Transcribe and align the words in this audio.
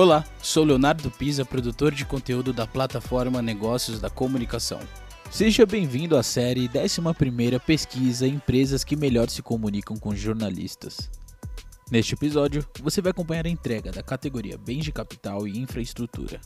Olá, 0.00 0.24
sou 0.40 0.62
Leonardo 0.62 1.10
Pisa, 1.10 1.44
produtor 1.44 1.92
de 1.92 2.06
conteúdo 2.06 2.52
da 2.52 2.64
plataforma 2.64 3.42
Negócios 3.42 4.00
da 4.00 4.08
Comunicação. 4.08 4.78
Seja 5.28 5.66
bem-vindo 5.66 6.16
à 6.16 6.22
série 6.22 6.70
11 6.70 7.58
Pesquisa 7.66 8.24
Empresas 8.24 8.84
que 8.84 8.94
melhor 8.94 9.28
se 9.28 9.42
comunicam 9.42 9.96
com 9.96 10.14
jornalistas. 10.14 11.10
Neste 11.90 12.14
episódio, 12.14 12.64
você 12.80 13.02
vai 13.02 13.10
acompanhar 13.10 13.44
a 13.44 13.50
entrega 13.50 13.90
da 13.90 14.00
categoria 14.00 14.56
Bens 14.56 14.84
de 14.84 14.92
Capital 14.92 15.48
e 15.48 15.58
Infraestrutura. 15.58 16.40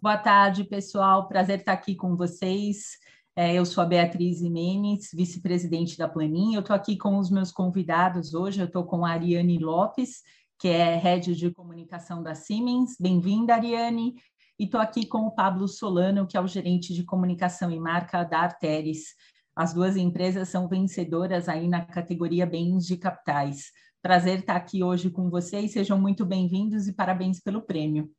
Boa 0.00 0.16
tarde, 0.16 0.64
pessoal. 0.64 1.28
Prazer 1.28 1.58
estar 1.58 1.74
aqui 1.74 1.94
com 1.94 2.16
vocês. 2.16 2.96
É, 3.36 3.52
eu 3.52 3.66
sou 3.66 3.82
a 3.82 3.86
Beatriz 3.86 4.40
Imenes, 4.40 5.10
vice-presidente 5.12 5.98
da 5.98 6.08
Planinha. 6.08 6.56
Eu 6.56 6.60
estou 6.60 6.74
aqui 6.74 6.96
com 6.96 7.18
os 7.18 7.30
meus 7.30 7.52
convidados 7.52 8.32
hoje. 8.32 8.60
Eu 8.60 8.66
estou 8.66 8.84
com 8.84 9.04
a 9.04 9.10
Ariane 9.10 9.58
Lopes, 9.58 10.22
que 10.58 10.68
é 10.68 10.96
head 10.96 11.34
de 11.34 11.50
comunicação 11.50 12.22
da 12.22 12.34
Siemens. 12.34 12.96
Bem-vinda, 12.98 13.54
Ariane. 13.54 14.14
E 14.58 14.64
estou 14.64 14.80
aqui 14.80 15.06
com 15.06 15.26
o 15.26 15.30
Pablo 15.30 15.66
Solano, 15.66 16.26
que 16.26 16.36
é 16.36 16.40
o 16.40 16.46
gerente 16.46 16.94
de 16.94 17.04
comunicação 17.04 17.70
e 17.70 17.78
marca 17.78 18.22
da 18.22 18.38
Arteris. 18.38 19.14
As 19.56 19.74
duas 19.74 19.96
empresas 19.96 20.48
são 20.48 20.68
vencedoras 20.68 21.48
aí 21.48 21.68
na 21.68 21.84
categoria 21.84 22.46
Bens 22.46 22.86
de 22.86 22.96
Capitais. 22.96 23.72
Prazer 24.00 24.40
estar 24.40 24.56
aqui 24.56 24.82
hoje 24.82 25.10
com 25.10 25.28
vocês. 25.28 25.72
Sejam 25.72 25.98
muito 25.98 26.24
bem-vindos 26.24 26.86
e 26.86 26.92
parabéns 26.92 27.40
pelo 27.40 27.62
prêmio. 27.62 28.10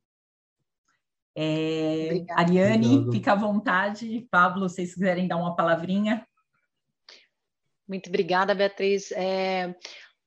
É, 1.34 2.24
Ariane, 2.30 2.86
Obrigado. 2.86 3.12
fica 3.12 3.32
à 3.32 3.36
vontade. 3.36 4.26
Pablo, 4.30 4.68
se 4.68 4.76
vocês 4.76 4.94
quiserem 4.94 5.28
dar 5.28 5.36
uma 5.36 5.54
palavrinha. 5.54 6.26
Muito 7.88 8.08
obrigada, 8.08 8.54
Beatriz. 8.54 9.12
É 9.12 9.74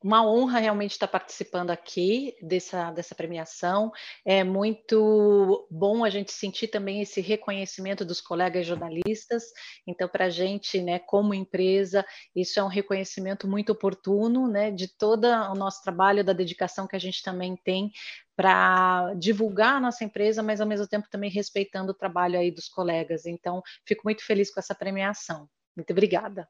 uma 0.02 0.25
honra 0.25 0.59
realmente 0.59 0.92
estar 0.92 1.08
participando 1.08 1.72
aqui 1.72 2.36
dessa, 2.42 2.92
dessa 2.92 3.14
premiação. 3.14 3.92
É 4.25 4.44
muito 4.44 5.67
bom 5.69 6.06
a 6.06 6.09
gente 6.09 6.31
sentir 6.31 6.69
também 6.69 7.02
esse 7.02 7.19
reconhecimento 7.19 8.06
dos 8.06 8.22
colegas 8.22 8.66
jornalistas. 8.66 9.44
Então, 9.86 10.08
para 10.08 10.25
a 10.25 10.30
gente, 10.30 10.81
né, 10.81 11.00
como 11.00 11.33
empresa, 11.33 12.06
isso 12.33 12.59
é 12.59 12.64
um 12.64 12.67
reconhecimento 12.67 13.47
muito 13.47 13.72
oportuno, 13.72 14.47
né, 14.47 14.72
de 14.72 14.88
todo 14.88 15.25
o 15.25 15.56
nosso 15.56 15.83
trabalho, 15.83 16.23
da 16.23 16.34
dedicação 16.34 16.88
que 16.88 16.95
a 16.95 17.00
gente 17.00 17.22
também 17.22 17.58
tem 17.58 17.91
para 18.38 19.13
divulgar 19.16 19.75
a 19.75 19.80
nossa 19.81 20.06
empresa, 20.06 20.41
mas 20.41 20.61
ao 20.61 20.67
mesmo 20.67 20.88
tempo 20.88 21.09
também 21.09 21.30
respeitando 21.30 21.91
o 21.91 21.95
trabalho 21.95 22.39
aí 22.39 22.52
dos 22.52 22.69
colegas. 22.69 23.25
Então, 23.25 23.61
fico 23.86 24.03
muito 24.06 24.25
feliz 24.25 24.50
com 24.50 24.61
essa 24.61 24.73
premiação. 24.73 25.50
Muito 25.75 25.91
obrigada. 25.91 26.47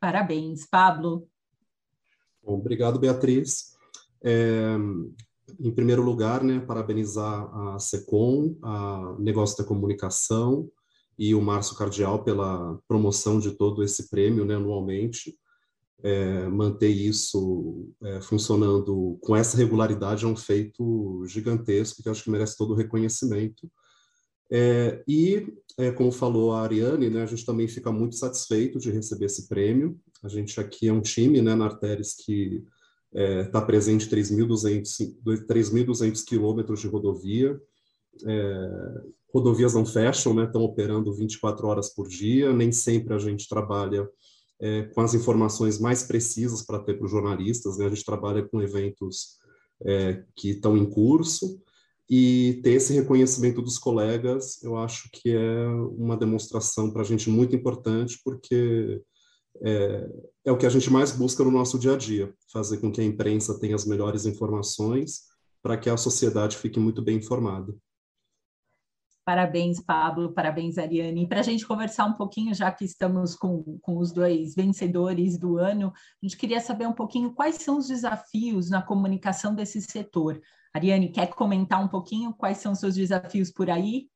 Parabéns, 0.00 0.64
Pablo. 0.64 1.28
Obrigado, 2.54 2.98
Beatriz. 2.98 3.76
É, 4.22 4.74
em 5.60 5.70
primeiro 5.70 6.02
lugar, 6.02 6.42
né, 6.42 6.60
parabenizar 6.60 7.48
a 7.54 7.78
SECOM, 7.78 8.56
a 8.62 9.16
Negócio 9.18 9.58
da 9.58 9.64
Comunicação 9.64 10.70
e 11.18 11.34
o 11.34 11.42
Márcio 11.42 11.76
Cardial 11.76 12.22
pela 12.22 12.78
promoção 12.86 13.38
de 13.38 13.52
todo 13.52 13.82
esse 13.82 14.08
prêmio 14.08 14.44
né, 14.44 14.54
anualmente 14.54 15.36
é, 16.02 16.46
manter 16.48 16.90
isso 16.90 17.92
é, 18.02 18.20
funcionando 18.20 19.18
com 19.20 19.34
essa 19.34 19.56
regularidade 19.56 20.24
é 20.24 20.28
um 20.28 20.36
feito 20.36 21.24
gigantesco 21.26 22.02
que 22.02 22.08
acho 22.08 22.22
que 22.22 22.30
merece 22.30 22.56
todo 22.56 22.72
o 22.72 22.76
reconhecimento. 22.76 23.70
É, 24.50 25.02
e, 25.06 25.52
é, 25.76 25.90
como 25.90 26.10
falou 26.10 26.52
a 26.52 26.62
Ariane, 26.62 27.10
né, 27.10 27.22
a 27.22 27.26
gente 27.26 27.44
também 27.44 27.68
fica 27.68 27.92
muito 27.92 28.16
satisfeito 28.16 28.78
de 28.78 28.90
receber 28.90 29.26
esse 29.26 29.48
prêmio. 29.48 29.98
A 30.22 30.28
gente 30.28 30.60
aqui 30.60 30.88
é 30.88 30.92
um 30.92 31.00
time 31.00 31.40
né, 31.40 31.54
na 31.54 31.66
Arteris 31.66 32.14
que 32.14 32.64
está 33.12 33.58
é, 33.58 33.64
presente 33.64 34.04
em 34.04 34.08
3.200 34.08 36.24
quilômetros 36.24 36.80
de 36.80 36.88
rodovia. 36.88 37.58
É, 38.26 39.00
rodovias 39.32 39.74
não 39.74 39.86
fecham, 39.86 40.34
né, 40.34 40.44
estão 40.44 40.62
operando 40.62 41.12
24 41.12 41.66
horas 41.66 41.94
por 41.94 42.08
dia, 42.08 42.52
nem 42.52 42.72
sempre 42.72 43.14
a 43.14 43.18
gente 43.18 43.48
trabalha 43.48 44.08
é, 44.60 44.82
com 44.82 45.00
as 45.00 45.14
informações 45.14 45.78
mais 45.78 46.02
precisas 46.02 46.62
para 46.62 46.80
ter 46.80 46.94
para 46.94 47.04
os 47.04 47.10
jornalistas. 47.10 47.78
Né? 47.78 47.86
A 47.86 47.88
gente 47.88 48.04
trabalha 48.04 48.42
com 48.42 48.60
eventos 48.60 49.38
é, 49.84 50.24
que 50.34 50.50
estão 50.50 50.76
em 50.76 50.88
curso 50.88 51.60
e 52.10 52.60
ter 52.62 52.72
esse 52.72 52.92
reconhecimento 52.94 53.60
dos 53.60 53.78
colegas, 53.78 54.62
eu 54.62 54.78
acho 54.78 55.10
que 55.12 55.30
é 55.30 55.68
uma 55.96 56.16
demonstração 56.16 56.90
para 56.90 57.02
a 57.02 57.04
gente 57.04 57.28
muito 57.28 57.54
importante, 57.54 58.18
porque 58.24 59.02
é, 59.62 60.08
é, 60.44 60.52
o 60.52 60.56
que 60.56 60.66
a 60.66 60.70
gente 60.70 60.90
mais 60.90 61.12
busca 61.12 61.42
no 61.44 61.50
nosso 61.50 61.78
dia 61.78 61.94
a 61.94 61.96
dia, 61.96 62.32
fazer 62.52 62.78
com 62.78 62.90
que 62.90 63.00
a 63.00 63.04
imprensa 63.04 63.58
tenha 63.58 63.74
as 63.74 63.86
melhores 63.86 64.26
informações 64.26 65.22
para 65.62 65.76
que 65.76 65.90
a 65.90 65.96
sociedade 65.96 66.56
fique 66.56 66.78
muito 66.78 67.02
bem 67.02 67.16
informada. 67.16 67.74
Parabéns, 69.24 69.78
Pablo, 69.78 70.32
parabéns, 70.32 70.78
Ariane. 70.78 71.24
E 71.24 71.28
para 71.28 71.40
a 71.40 71.42
gente 71.42 71.66
conversar 71.66 72.06
um 72.06 72.14
pouquinho, 72.14 72.54
já 72.54 72.72
que 72.72 72.86
estamos 72.86 73.34
com, 73.34 73.78
com 73.82 73.98
os 73.98 74.10
dois 74.10 74.54
vencedores 74.54 75.38
do 75.38 75.58
ano, 75.58 75.92
a 75.94 76.26
gente 76.26 76.36
queria 76.38 76.60
saber 76.60 76.86
um 76.86 76.94
pouquinho 76.94 77.34
quais 77.34 77.56
são 77.56 77.76
os 77.76 77.88
desafios 77.88 78.70
na 78.70 78.80
comunicação 78.80 79.54
desse 79.54 79.82
setor. 79.82 80.40
Ariane, 80.72 81.10
quer 81.10 81.26
comentar 81.26 81.84
um 81.84 81.88
pouquinho 81.88 82.32
quais 82.32 82.56
são 82.56 82.72
os 82.72 82.78
seus 82.78 82.94
desafios 82.94 83.50
por 83.50 83.68
aí? 83.68 84.08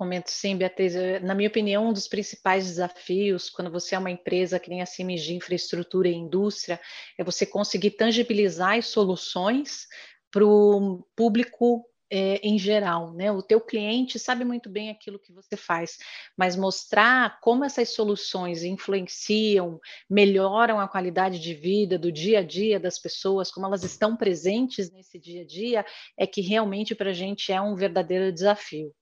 Comento 0.00 0.30
sim, 0.30 0.56
Beatriz. 0.56 0.94
Na 1.20 1.34
minha 1.34 1.50
opinião, 1.50 1.90
um 1.90 1.92
dos 1.92 2.08
principais 2.08 2.64
desafios, 2.64 3.50
quando 3.50 3.70
você 3.70 3.94
é 3.94 3.98
uma 3.98 4.10
empresa 4.10 4.58
que 4.58 4.70
nem 4.70 4.80
a 4.80 4.86
CIMIS 4.86 5.22
de 5.22 5.34
infraestrutura 5.34 6.08
e 6.08 6.14
indústria, 6.14 6.80
é 7.18 7.22
você 7.22 7.44
conseguir 7.44 7.90
tangibilizar 7.90 8.78
as 8.78 8.86
soluções 8.86 9.86
para 10.30 10.42
o 10.42 11.06
público 11.14 11.84
é, 12.10 12.36
em 12.36 12.58
geral, 12.58 13.12
né? 13.12 13.30
O 13.30 13.42
teu 13.42 13.60
cliente 13.60 14.18
sabe 14.18 14.42
muito 14.42 14.70
bem 14.70 14.88
aquilo 14.88 15.18
que 15.18 15.34
você 15.34 15.54
faz, 15.54 15.98
mas 16.34 16.56
mostrar 16.56 17.38
como 17.42 17.62
essas 17.62 17.90
soluções 17.90 18.64
influenciam, 18.64 19.78
melhoram 20.08 20.80
a 20.80 20.88
qualidade 20.88 21.38
de 21.38 21.52
vida 21.52 21.98
do 21.98 22.10
dia 22.10 22.38
a 22.38 22.42
dia 22.42 22.80
das 22.80 22.98
pessoas, 22.98 23.50
como 23.50 23.66
elas 23.66 23.84
estão 23.84 24.16
presentes 24.16 24.90
nesse 24.90 25.18
dia 25.18 25.42
a 25.42 25.46
dia, 25.46 25.84
é 26.18 26.26
que 26.26 26.40
realmente 26.40 26.94
para 26.94 27.10
a 27.10 27.12
gente 27.12 27.52
é 27.52 27.60
um 27.60 27.74
verdadeiro 27.74 28.32
desafio. 28.32 28.94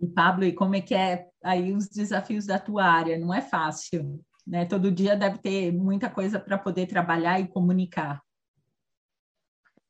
E 0.00 0.06
Pablo, 0.06 0.44
e 0.44 0.52
como 0.52 0.74
é 0.74 0.80
que 0.80 0.94
é 0.94 1.26
aí 1.42 1.72
os 1.72 1.88
desafios 1.88 2.46
da 2.46 2.58
tua 2.58 2.84
área? 2.84 3.18
Não 3.18 3.32
é 3.32 3.40
fácil, 3.40 4.20
né? 4.46 4.66
Todo 4.66 4.92
dia 4.92 5.16
deve 5.16 5.38
ter 5.38 5.72
muita 5.72 6.10
coisa 6.10 6.38
para 6.38 6.58
poder 6.58 6.86
trabalhar 6.86 7.40
e 7.40 7.48
comunicar. 7.48 8.20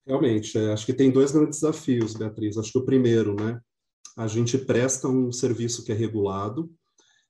Realmente, 0.06 0.56
é, 0.56 0.72
acho 0.72 0.86
que 0.86 0.94
tem 0.94 1.10
dois 1.10 1.32
grandes 1.32 1.60
desafios, 1.60 2.14
Beatriz. 2.14 2.56
Acho 2.56 2.70
que 2.70 2.78
o 2.78 2.84
primeiro, 2.84 3.34
né, 3.34 3.60
a 4.16 4.28
gente 4.28 4.56
presta 4.56 5.08
um 5.08 5.32
serviço 5.32 5.84
que 5.84 5.90
é 5.90 5.94
regulado, 5.94 6.70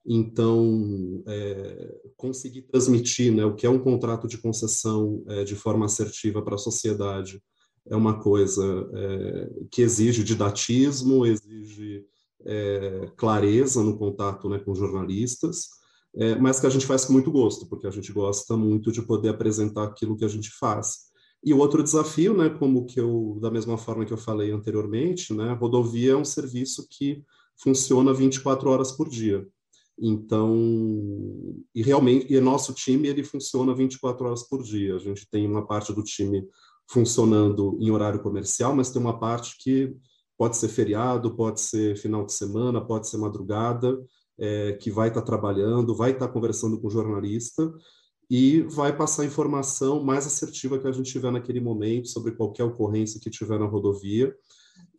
então 0.05 1.25
é, 1.27 1.95
conseguir 2.17 2.63
transmitir, 2.63 3.35
né, 3.35 3.45
o 3.45 3.55
que 3.55 3.67
é 3.67 3.71
um 3.71 3.79
contrato 3.79 4.29
de 4.29 4.39
concessão 4.39 5.25
é, 5.29 5.43
de 5.43 5.57
forma 5.57 5.87
assertiva 5.87 6.43
para 6.43 6.55
a 6.55 6.59
sociedade 6.59 7.43
é 7.89 7.97
uma 7.97 8.21
coisa 8.21 8.89
é, 8.95 9.51
que 9.71 9.83
exige 9.83 10.25
didatismo, 10.25 11.25
exige 11.25 12.05
é, 12.47 13.11
clareza 13.17 13.83
no 13.83 13.99
contato 13.99 14.49
né, 14.49 14.59
com 14.59 14.75
jornalistas, 14.75 15.69
é, 16.15 16.35
mas 16.37 16.61
que 16.61 16.67
a 16.67 16.71
gente 16.71 16.87
faz 16.87 17.05
com 17.05 17.13
muito 17.13 17.31
gosto, 17.31 17.67
porque 17.67 17.87
a 17.87 17.91
gente 17.91 18.13
gosta 18.13 18.57
muito 18.57 18.91
de 18.91 19.03
poder 19.03 19.31
apresentar 19.31 19.85
aquilo 19.85 20.17
que 20.17 20.25
a 20.25 20.29
gente 20.29 20.51
faz. 20.51 21.07
E 21.45 21.53
o 21.53 21.59
outro 21.59 21.83
desafio, 21.83 22.37
né, 22.37 22.49
como 22.49 22.87
que 22.87 22.99
eu, 22.99 23.39
da 23.41 23.51
mesma 23.51 23.77
forma 23.77 24.05
que 24.05 24.13
eu 24.13 24.19
falei 24.19 24.51
anteriormente, 24.51 25.35
né, 25.35 25.53
rodovia 25.53 26.13
é 26.13 26.17
um 26.17 26.25
serviço 26.25 26.87
que 26.89 27.23
funciona 27.63 28.15
24 28.15 28.71
horas 28.71 28.93
por 28.93 29.09
dia. 29.09 29.47
Então, 29.99 30.55
e 31.75 31.83
realmente, 31.83 32.33
e 32.33 32.39
nosso 32.41 32.75
time 32.75 33.09
ele 33.09 33.25
funciona 33.25 33.75
24 33.75 34.27
horas 34.27 34.43
por 34.43 34.63
dia. 34.63 34.95
A 34.95 34.99
gente 34.99 35.27
tem 35.31 35.47
uma 35.47 35.67
parte 35.67 35.93
do 35.93 36.03
time 36.03 36.47
funcionando 36.89 37.77
em 37.81 37.91
horário 37.91 38.23
comercial, 38.23 38.75
mas 38.77 38.91
tem 38.91 39.01
uma 39.01 39.19
parte 39.19 39.57
que 39.59 39.95
pode 40.37 40.57
ser 40.57 40.69
feriado, 40.69 41.35
pode 41.35 41.61
ser 41.61 41.97
final 41.97 42.25
de 42.25 42.33
semana, 42.33 42.85
pode 42.85 43.09
ser 43.09 43.19
madrugada, 43.19 43.99
é, 44.39 44.73
que 44.75 44.91
vai 44.91 45.09
estar 45.09 45.21
tá 45.21 45.27
trabalhando, 45.27 45.95
vai 45.95 46.11
estar 46.11 46.27
tá 46.27 46.33
conversando 46.33 46.81
com 46.81 46.89
o 46.89 46.91
jornalista 46.91 47.73
e 48.31 48.63
vai 48.63 48.95
passar 48.97 49.23
a 49.23 49.27
informação 49.27 50.03
mais 50.03 50.27
assertiva 50.27 50.79
que 50.79 50.87
a 50.87 50.93
gente 50.93 51.11
tiver 51.11 51.31
naquele 51.31 51.61
momento 51.61 52.09
sobre 52.09 52.33
qualquer 52.33 52.65
ocorrência 52.65 53.21
que 53.21 53.31
tiver 53.31 53.59
na 53.59 53.67
rodovia. 53.67 54.35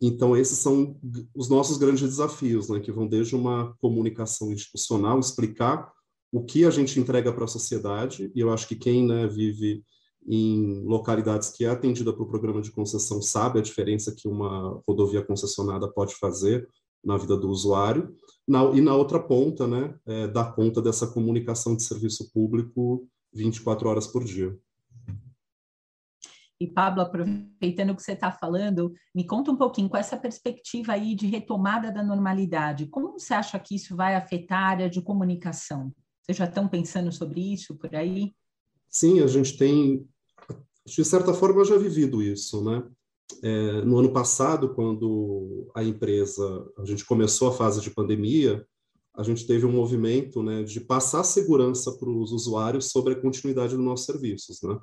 Então, 0.00 0.36
esses 0.36 0.58
são 0.58 0.98
os 1.34 1.48
nossos 1.48 1.76
grandes 1.76 2.02
desafios, 2.02 2.68
né, 2.68 2.80
que 2.80 2.92
vão 2.92 3.06
desde 3.06 3.36
uma 3.36 3.74
comunicação 3.80 4.52
institucional, 4.52 5.18
explicar 5.18 5.92
o 6.32 6.44
que 6.44 6.64
a 6.64 6.70
gente 6.70 6.98
entrega 6.98 7.32
para 7.32 7.44
a 7.44 7.48
sociedade, 7.48 8.30
e 8.34 8.40
eu 8.40 8.52
acho 8.52 8.68
que 8.68 8.76
quem 8.76 9.06
né, 9.06 9.26
vive 9.26 9.82
em 10.28 10.84
localidades 10.84 11.50
que 11.50 11.64
é 11.64 11.70
atendida 11.70 12.12
por 12.12 12.28
programa 12.28 12.60
de 12.60 12.70
concessão 12.70 13.22
sabe 13.22 13.58
a 13.58 13.62
diferença 13.62 14.14
que 14.14 14.28
uma 14.28 14.82
rodovia 14.86 15.24
concessionada 15.24 15.88
pode 15.88 16.14
fazer 16.16 16.68
na 17.02 17.16
vida 17.16 17.36
do 17.36 17.48
usuário, 17.48 18.14
na, 18.46 18.64
e 18.70 18.80
na 18.80 18.94
outra 18.94 19.20
ponta, 19.20 19.66
né, 19.66 19.94
é, 20.06 20.28
dar 20.28 20.52
conta 20.54 20.82
dessa 20.82 21.06
comunicação 21.06 21.74
de 21.74 21.82
serviço 21.82 22.30
público 22.32 23.08
24 23.32 23.88
horas 23.88 24.06
por 24.06 24.24
dia. 24.24 24.56
E, 26.60 26.66
Pablo, 26.66 27.02
aproveitando 27.02 27.90
o 27.90 27.96
que 27.96 28.02
você 28.02 28.12
está 28.12 28.32
falando, 28.32 28.92
me 29.14 29.24
conta 29.24 29.50
um 29.50 29.56
pouquinho 29.56 29.88
com 29.88 29.96
essa 29.96 30.16
perspectiva 30.16 30.92
aí 30.92 31.14
de 31.14 31.26
retomada 31.26 31.92
da 31.92 32.02
normalidade. 32.02 32.86
Como 32.86 33.12
você 33.12 33.32
acha 33.32 33.58
que 33.60 33.76
isso 33.76 33.94
vai 33.94 34.16
afetar 34.16 34.58
a 34.58 34.68
área 34.68 34.90
de 34.90 35.00
comunicação? 35.00 35.92
Vocês 36.20 36.36
já 36.36 36.46
estão 36.46 36.66
pensando 36.66 37.12
sobre 37.12 37.52
isso 37.52 37.76
por 37.76 37.94
aí? 37.94 38.34
Sim, 38.88 39.20
a 39.20 39.28
gente 39.28 39.56
tem, 39.56 40.04
de 40.88 41.04
certa 41.04 41.32
forma, 41.34 41.64
já 41.64 41.76
vivido 41.76 42.22
isso, 42.22 42.62
né? 42.64 42.82
É, 43.42 43.82
no 43.82 43.98
ano 43.98 44.12
passado, 44.12 44.74
quando 44.74 45.70
a 45.74 45.84
empresa, 45.84 46.66
a 46.78 46.84
gente 46.84 47.04
começou 47.04 47.48
a 47.48 47.52
fase 47.52 47.80
de 47.80 47.90
pandemia, 47.90 48.66
a 49.14 49.22
gente 49.22 49.46
teve 49.46 49.66
um 49.66 49.72
movimento 49.72 50.42
né, 50.42 50.62
de 50.62 50.80
passar 50.80 51.24
segurança 51.24 51.92
para 51.98 52.08
os 52.08 52.32
usuários 52.32 52.90
sobre 52.90 53.14
a 53.14 53.20
continuidade 53.20 53.76
dos 53.76 53.84
nossos 53.84 54.06
serviços. 54.06 54.60
Né? 54.62 54.78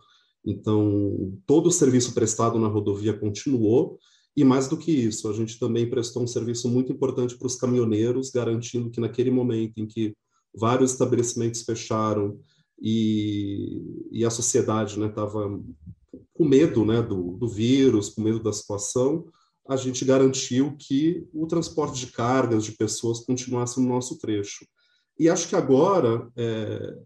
Então, 0.45 1.33
todo 1.47 1.67
o 1.67 1.71
serviço 1.71 2.13
prestado 2.13 2.59
na 2.59 2.67
rodovia 2.67 3.17
continuou, 3.17 3.97
e 4.37 4.43
mais 4.43 4.67
do 4.67 4.77
que 4.77 4.91
isso, 4.91 5.29
a 5.29 5.33
gente 5.33 5.57
também 5.57 5.89
prestou 5.89 6.21
um 6.21 6.27
serviço 6.27 6.67
muito 6.69 6.91
importante 6.91 7.37
para 7.37 7.47
os 7.47 7.55
caminhoneiros, 7.55 8.29
garantindo 8.29 8.91
que 8.91 8.99
naquele 8.99 9.31
momento 9.31 9.77
em 9.77 9.87
que 9.87 10.13
vários 10.53 10.91
estabelecimentos 10.91 11.61
fecharam 11.61 12.37
e, 12.81 13.81
e 14.11 14.25
a 14.25 14.29
sociedade 14.29 15.01
estava 15.01 15.49
né, 15.49 15.59
com 16.35 16.45
medo 16.45 16.85
né, 16.85 17.01
do, 17.01 17.31
do 17.31 17.47
vírus, 17.47 18.09
com 18.09 18.21
medo 18.21 18.43
da 18.43 18.51
situação, 18.51 19.25
a 19.67 19.75
gente 19.75 20.05
garantiu 20.05 20.75
que 20.77 21.27
o 21.33 21.47
transporte 21.47 22.05
de 22.05 22.11
cargas, 22.11 22.65
de 22.65 22.73
pessoas, 22.73 23.21
continuasse 23.21 23.79
no 23.79 23.87
nosso 23.87 24.19
trecho. 24.19 24.65
E 25.17 25.29
acho 25.29 25.47
que 25.47 25.55
agora 25.55 26.29
é, 26.35 26.97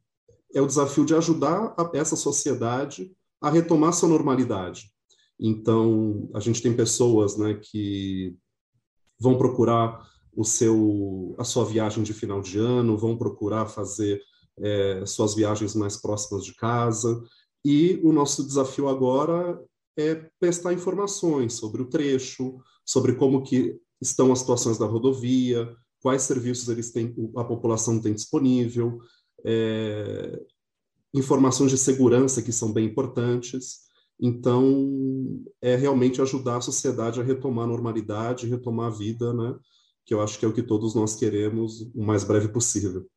é 0.56 0.62
o 0.62 0.68
desafio 0.68 1.06
de 1.06 1.16
ajudar 1.16 1.74
a, 1.78 1.90
essa 1.94 2.16
sociedade 2.16 3.12
a 3.40 3.50
retomar 3.50 3.94
sua 3.94 4.10
normalidade. 4.10 4.92
Então, 5.40 6.30
a 6.34 6.40
gente 6.40 6.62
tem 6.62 6.76
pessoas 6.76 7.38
né, 7.38 7.54
que 7.54 8.36
vão 9.18 9.38
procurar 9.38 10.06
o 10.36 10.44
seu, 10.44 11.36
a 11.38 11.44
sua 11.44 11.64
viagem 11.66 12.04
de 12.04 12.14
final 12.14 12.42
de 12.42 12.58
ano, 12.58 12.98
vão 12.98 13.16
procurar 13.16 13.68
fazer 13.68 14.22
é, 14.58 15.06
suas 15.06 15.36
viagens 15.36 15.76
mais 15.76 15.96
próximas 15.96 16.44
de 16.44 16.54
casa. 16.56 17.24
E 17.64 18.00
o 18.04 18.12
nosso 18.12 18.46
desafio 18.46 18.88
agora 18.88 19.62
é 19.98 20.16
prestar 20.40 20.74
informações 20.74 21.54
sobre 21.54 21.82
o 21.82 21.86
trecho, 21.86 22.60
sobre 22.86 23.16
como 23.16 23.44
que 23.44 23.78
estão 24.02 24.32
as 24.32 24.40
situações 24.40 24.78
da 24.78 24.86
rodovia, 24.86 25.76
quais 26.02 26.24
serviços 26.24 26.70
eles 26.70 26.92
têm, 26.92 27.14
a 27.36 27.44
população 27.44 28.00
tem 28.00 28.14
disponível, 28.14 29.00
é, 29.46 30.40
informações 31.14 31.72
de 31.72 31.78
segurança 31.78 32.42
que 32.42 32.52
são 32.52 32.72
bem 32.72 32.86
importantes. 32.86 33.90
Então, 34.22 35.42
é 35.62 35.76
realmente 35.76 36.22
ajudar 36.22 36.58
a 36.58 36.62
sociedade 36.62 37.20
a 37.20 37.24
retomar 37.24 37.66
a 37.66 37.70
normalidade, 37.70 38.48
retomar 38.48 38.88
a 38.88 38.96
vida, 38.96 39.34
né? 39.34 39.58
Que 40.06 40.14
eu 40.14 40.22
acho 40.22 40.38
que 40.38 40.46
é 40.46 40.48
o 40.48 40.54
que 40.54 40.64
todos 40.64 40.94
nós 40.94 41.16
queremos 41.16 41.82
o 41.94 42.04
mais 42.04 42.24
breve 42.24 42.50
possível. 42.50 43.08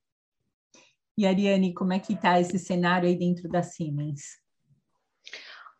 E 1.22 1.26
Ariane, 1.26 1.72
como 1.72 1.92
é 1.92 2.00
que 2.00 2.14
está 2.14 2.40
esse 2.40 2.58
cenário 2.58 3.08
aí 3.08 3.16
dentro 3.16 3.48
da 3.48 3.62
Siemens? 3.62 4.40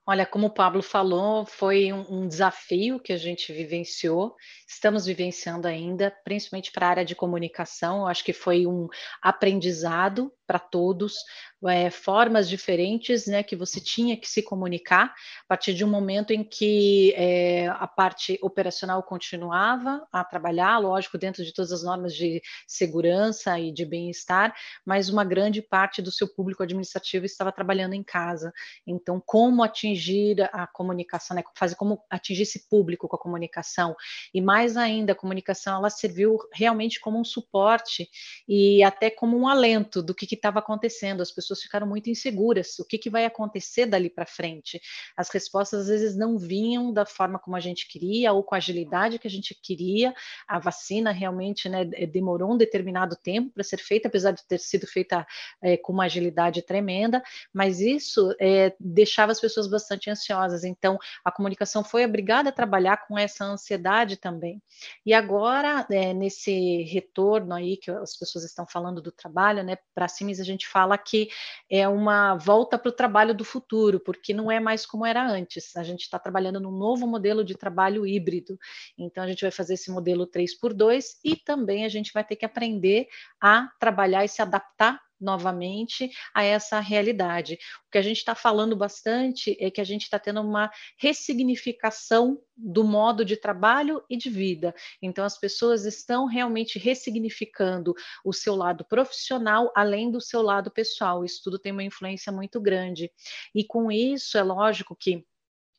Olha, 0.07 0.25
como 0.25 0.47
o 0.47 0.55
Pablo 0.55 0.85
falou, 0.85 1.45
foi 1.45 1.93
um, 1.93 2.05
um, 2.09 2.29
desafio 2.29 3.01
que 3.01 3.13
a 3.13 3.17
gente 3.17 3.53
vivenciou, 3.53 4.37
estamos 4.69 5.05
vivenciando 5.05 5.67
ainda, 5.67 6.17
principalmente 6.23 6.71
para 6.71 6.87
a 6.87 6.91
área 6.91 7.05
de 7.05 7.17
comunicação. 7.17 8.03
Eu 8.03 8.07
acho 8.07 8.23
que 8.23 8.33
foi 8.33 8.69
um 8.69 8.87
aprendizado 9.21 10.33
para 10.53 10.59
todos, 10.59 11.25
é, 11.67 11.89
formas 11.89 12.47
diferentes 12.47 13.27
né, 13.27 13.43
que 13.43 13.57
você 13.57 13.81
tinha 13.81 14.19
que 14.19 14.29
se 14.29 14.43
comunicar 14.43 15.07
a 15.07 15.49
partir 15.49 15.73
de 15.73 15.83
um 15.83 15.89
momento 15.89 16.31
em 16.33 16.45
que 16.45 17.15
é, 17.17 17.69
a 17.69 17.87
parte 17.87 18.39
operacional 18.43 19.03
continuava 19.03 20.07
a 20.13 20.23
trabalhar, 20.23 20.77
lógico, 20.79 21.17
dentro 21.17 21.43
de 21.43 21.55
todas 21.55 21.73
as 21.73 21.83
normas 21.85 22.15
de 22.15 22.43
segurança 22.67 23.59
e 23.59 23.73
de 23.73 23.87
bem-estar, 23.87 24.55
mas 24.85 25.09
uma 25.09 25.25
grande 25.25 25.63
parte 25.63 26.03
do 26.03 26.13
seu 26.13 26.29
público 26.29 26.63
administrativo 26.63 27.25
estava 27.25 27.51
trabalhando 27.51 27.95
em 27.95 28.03
casa. 28.03 28.53
Então, 28.87 29.23
como 29.25 29.63
atingir 29.63 30.51
a 30.53 30.67
comunicação, 30.67 31.35
né, 31.35 31.43
fazer 31.55 31.77
como 31.77 32.03
atingir 32.11 32.43
esse 32.43 32.69
público 32.69 33.09
com 33.09 33.17
a 33.17 33.19
comunicação 33.19 33.97
e 34.35 34.41
mais 34.43 34.77
ainda, 34.77 35.13
a 35.13 35.17
comunicação 35.17 35.79
ela 35.79 35.89
serviu 35.89 36.37
realmente 36.53 37.01
como 37.01 37.19
um 37.19 37.25
suporte 37.25 38.11
e 38.47 38.83
até 38.83 39.09
como 39.09 39.39
um 39.39 39.49
alento 39.49 40.03
do 40.03 40.15
que 40.15 40.27
estava 40.43 40.59
acontecendo. 40.59 41.21
As 41.21 41.31
pessoas 41.31 41.63
ficaram 41.63 41.87
muito 41.87 42.11
inseguras. 42.11 42.79
O 42.81 42.85
que, 42.85 42.99
que 42.99 43.09
vai 43.09 43.25
acontecer 43.25 43.87
dali 43.87 44.11
para 44.11 44.27
frente? 44.27 44.81
As 45.17 45.31
respostas 45.31 45.83
às 45.83 45.87
vezes 45.87 46.17
não 46.17 46.37
vinham 46.37 46.93
da 46.93 47.07
forma 47.07 47.39
como 47.39 47.57
a 47.57 47.61
gente 47.61 47.87
queria 47.87 48.33
ou 48.33 48.43
com 48.43 48.55
a 48.55 48.59
agilidade 48.59 49.19
que 49.19 49.29
a 49.29 49.31
gente 49.31 49.55
queria. 49.55 50.13
A 50.49 50.59
vacina 50.59 51.13
realmente 51.13 51.69
né, 51.69 51.85
demorou 51.85 52.53
um 52.53 52.57
determinado 52.57 53.17
tempo 53.17 53.51
para 53.51 53.63
ser 53.63 53.79
feita, 53.79 54.09
apesar 54.09 54.33
de 54.33 54.45
ter 54.47 54.59
sido 54.59 54.87
feita 54.87 55.25
é, 55.63 55.77
com 55.77 55.93
uma 55.93 56.05
agilidade 56.05 56.63
tremenda, 56.63 57.23
mas 57.53 57.81
isso 57.81 58.35
é, 58.41 58.75
deixava 58.81 59.33
as 59.33 59.41
pessoas 59.41 59.69
bastante 59.69 60.11
ansiosas. 60.11 60.65
Então, 60.65 60.99
a 61.25 61.31
comunicação 61.31 61.85
foi 61.85 62.05
obrigada 62.05 62.49
a 62.49 62.53
trabalhar 62.53 63.07
com 63.07 63.19
essa 63.19 63.45
ansiedade 63.45 64.17
também. 64.17 64.61
E 65.07 65.15
agora, 65.15 65.87
é, 65.91 66.13
nesse 66.13 66.83
retorno 66.83 67.55
aí 67.55 67.77
que 67.77 67.91
as 67.91 68.17
pessoas 68.17 68.45
estão 68.45 68.67
falando 68.67 69.01
do 69.01 69.13
trabalho, 69.13 69.63
né, 69.63 69.77
para 69.95 70.09
Siemens 70.23 70.41
a 70.41 70.45
gente 70.45 70.69
fala 70.69 70.97
que 70.97 71.29
é 71.69 71.87
uma 71.89 72.37
volta 72.37 72.79
para 72.79 72.89
o 72.89 72.93
trabalho 72.93 73.35
do 73.35 73.45
futuro, 73.45 73.99
porque 73.99 74.33
não 74.33 74.51
é 74.51 74.61
mais 74.61 74.87
como 74.87 75.05
era 75.05 75.27
antes. 75.27 75.77
A 75.77 75.83
gente 75.83 76.03
está 76.03 76.19
trabalhando 76.19 76.61
num 76.61 76.71
novo 76.71 77.07
modelo 77.07 77.45
de 77.45 77.55
trabalho 77.55 78.07
híbrido. 78.07 78.59
Então, 78.97 79.25
a 79.25 79.27
gente 79.27 79.43
vai 79.43 79.51
fazer 79.51 79.75
esse 79.75 79.91
modelo 79.91 80.27
3 80.27 80.59
por 80.59 80.73
2 80.73 81.21
e 81.25 81.37
também 81.37 81.85
a 81.85 81.89
gente 81.89 82.13
vai 82.13 82.25
ter 82.25 82.37
que 82.37 82.45
aprender 82.45 83.09
a 83.41 83.69
trabalhar 83.81 84.25
e 84.25 84.29
se 84.29 84.41
adaptar 84.41 85.01
novamente 85.23 86.11
a 86.35 86.43
essa 86.43 86.81
realidade. 86.81 87.59
O 87.87 87.91
que 87.91 87.99
a 87.99 88.03
gente 88.03 88.19
está 88.19 88.35
falando 88.35 88.77
bastante 88.77 89.57
é 89.61 89.71
que 89.71 89.81
a 89.81 89.85
gente 89.85 90.03
está 90.03 90.19
tendo 90.19 90.41
uma 90.41 90.71
ressignificação 90.99 92.41
do 92.57 92.85
modo 92.85 93.25
de 93.25 93.37
trabalho 93.37 94.03
e 94.09 94.17
de 94.17 94.29
vida. 94.29 94.75
Então, 95.01 95.25
as 95.25 95.39
pessoas 95.39 95.85
estão 95.85 96.27
realmente 96.27 96.79
ressignificando 96.79 97.95
o 98.25 98.33
seu 98.33 98.55
lado 98.55 98.85
profissional 98.85 99.73
além 99.75 100.11
do 100.11 100.21
seu 100.21 100.43
lado 100.43 100.71
pessoal. 100.71 101.25
Isso 101.25 101.41
tudo 101.43 101.59
tem 101.59 101.73
uma 101.73 101.83
influência 101.83 102.33
muito 102.33 102.61
grande. 102.61 103.11
E 103.55 103.65
com 103.65 103.91
isso, 103.91 104.37
é 104.37 104.43
lógico 104.43 104.95
que 104.95 105.25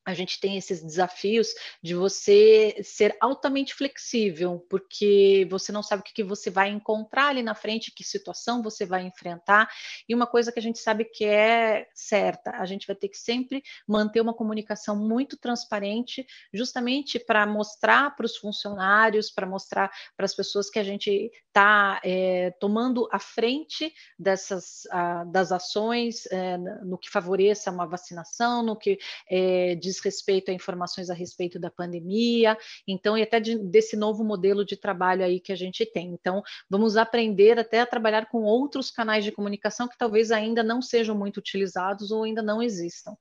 a 0.06 0.14
gente 0.14 0.40
tem 0.40 0.58
esses 0.58 0.84
desafios 0.84 1.54
de 1.82 1.96
você 1.96 2.76
ser 2.84 3.16
altamente 3.22 3.74
flexível, 3.74 4.66
porque 4.70 5.48
você 5.50 5.72
não 5.72 5.82
sabe 5.82 6.02
o 6.02 6.04
que, 6.04 6.14
que 6.14 6.24
você 6.24 6.50
vai 6.50 6.70
encontrar 6.70 7.28
ali 7.28 7.42
na 7.42 7.56
frente, 7.56 7.92
que 7.92 8.04
situação 8.04 8.62
você 8.62 8.86
vai 8.86 9.06
enfrentar. 9.06 9.70
E 10.08 10.14
uma 10.14 10.28
coisa 10.28 10.52
que 10.52 10.60
a 10.60 10.62
gente 10.62 10.80
sabe 10.80 11.06
que 11.06 11.26
é 11.26 11.88
certa, 11.94 12.52
a 12.52 12.66
gente 12.66 12.86
vai 12.86 12.96
ter 12.96 13.08
que 13.08 13.18
sempre 13.18 13.64
manter 13.88 14.22
uma 14.22 14.34
comunicação 14.34 14.96
muito 14.96 15.38
transparente, 15.38 16.26
justamente 16.54 17.18
para 17.20 17.46
mostrar 17.46 18.16
para 18.16 18.26
os 18.26 18.38
funcionários, 18.38 19.32
para 19.32 19.48
mostrar 19.48 19.92
para 20.18 20.26
as 20.26 20.36
pessoas 20.36 20.70
que 20.70 20.80
a 20.80 20.84
gente 20.84 21.32
está 21.54 22.02
é, 22.04 22.50
tomando 22.60 23.08
a 23.12 23.20
frente 23.20 23.94
dessas 24.18 24.88
a, 24.90 25.24
das 25.24 25.52
ações 25.52 26.26
é, 26.32 26.58
no 26.58 26.98
que 26.98 27.12
favoreça 27.12 27.70
uma 27.70 27.86
vacinação, 27.86 28.64
no 28.64 28.76
que 28.76 28.98
é, 29.30 29.76
diz 29.76 30.00
respeito 30.00 30.50
a 30.50 30.54
informações 30.54 31.12
a 31.12 31.14
respeito 31.14 31.60
da 31.60 31.70
pandemia, 31.70 32.58
então, 32.88 33.16
e 33.16 33.22
até 33.22 33.40
de, 33.40 33.60
desse 33.60 33.96
novo 33.96 34.24
modelo 34.24 34.66
de 34.66 34.76
trabalho 34.76 35.24
aí 35.24 35.40
que 35.40 35.52
a 35.52 35.56
gente 35.56 35.86
tem. 35.86 36.08
Então, 36.14 36.42
vamos 36.68 36.98
aprender 36.98 37.60
até 37.60 37.82
a 37.82 37.86
trabalhar 37.86 38.26
com 38.30 38.42
outros 38.42 38.90
canais 38.90 39.24
de 39.24 39.32
comunicação 39.32 39.88
que 39.88 39.98
talvez 39.98 40.32
ainda 40.32 40.64
não 40.64 40.82
sejam 40.82 41.16
muito 41.16 41.38
utilizados 41.38 42.10
ou 42.10 42.24
ainda 42.24 42.42
não 42.42 42.64
existam. 42.64 43.16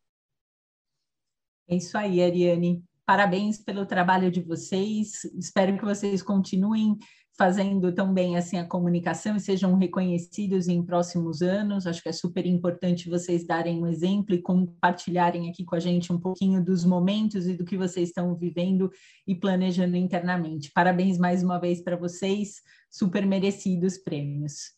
É 1.68 1.76
isso 1.76 1.98
aí, 1.98 2.22
Ariane. 2.22 2.82
Parabéns 3.04 3.58
pelo 3.58 3.84
trabalho 3.84 4.30
de 4.30 4.40
vocês. 4.40 5.24
Espero 5.38 5.76
que 5.76 5.84
vocês 5.84 6.22
continuem 6.22 6.96
fazendo 7.36 7.92
também 7.92 8.36
assim 8.36 8.58
a 8.58 8.66
comunicação 8.66 9.36
e 9.36 9.40
sejam 9.40 9.74
reconhecidos 9.76 10.68
em 10.68 10.84
próximos 10.84 11.42
anos. 11.42 11.86
Acho 11.86 12.02
que 12.02 12.08
é 12.08 12.12
super 12.12 12.46
importante 12.46 13.08
vocês 13.08 13.46
darem 13.46 13.82
um 13.82 13.86
exemplo 13.86 14.34
e 14.34 14.42
compartilharem 14.42 15.50
aqui 15.50 15.64
com 15.64 15.74
a 15.74 15.80
gente 15.80 16.12
um 16.12 16.18
pouquinho 16.18 16.62
dos 16.62 16.84
momentos 16.84 17.46
e 17.46 17.54
do 17.54 17.64
que 17.64 17.76
vocês 17.76 18.08
estão 18.08 18.34
vivendo 18.34 18.90
e 19.26 19.34
planejando 19.34 19.96
internamente. 19.96 20.70
Parabéns 20.74 21.18
mais 21.18 21.42
uma 21.42 21.58
vez 21.58 21.82
para 21.82 21.96
vocês, 21.96 22.60
super 22.90 23.26
merecidos 23.26 23.98
prêmios. 23.98 24.72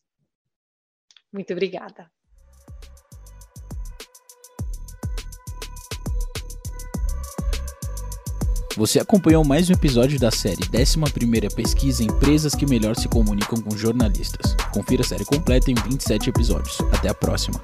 Muito 1.32 1.52
obrigada. 1.52 2.08
Você 8.76 8.98
acompanhou 8.98 9.44
mais 9.44 9.70
um 9.70 9.72
episódio 9.72 10.18
da 10.18 10.32
série 10.32 10.64
11 10.74 11.54
Pesquisa 11.54 12.02
Empresas 12.02 12.56
que 12.56 12.66
Melhor 12.66 12.96
Se 12.96 13.06
Comunicam 13.06 13.60
com 13.60 13.76
Jornalistas. 13.76 14.56
Confira 14.72 15.02
a 15.02 15.06
série 15.06 15.24
completa 15.24 15.70
em 15.70 15.74
27 15.74 16.30
episódios. 16.30 16.80
Até 16.92 17.08
a 17.08 17.14
próxima. 17.14 17.62